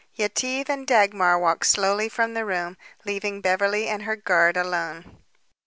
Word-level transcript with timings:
Yetive 0.15 0.67
and 0.67 0.87
Dagmar 0.87 1.37
walked 1.37 1.67
slowly 1.67 2.09
from 2.09 2.33
the 2.33 2.43
room, 2.43 2.75
leaving 3.05 3.39
Beverly 3.39 3.87
and 3.87 4.01
her 4.01 4.15
guard 4.15 4.57
alone. 4.57 5.19